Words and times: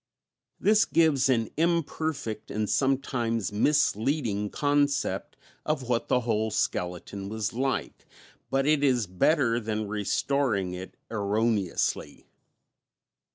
This 0.59 0.85
gives 0.85 1.29
an 1.29 1.51
imperfect 1.57 2.49
and 2.49 2.67
sometimes 2.67 3.51
misleading 3.51 4.49
concept 4.49 5.37
of 5.63 5.83
what 5.87 6.07
the 6.07 6.21
whole 6.21 6.49
skeleton 6.49 7.29
was 7.29 7.53
like, 7.53 8.07
but 8.49 8.65
it 8.65 8.83
is 8.83 9.05
better 9.05 9.59
than 9.59 9.87
restoring 9.87 10.73
it 10.73 10.97
erroneously. 11.11 12.25